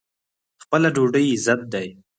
[0.63, 1.87] خپله ډوډۍ عزت دی.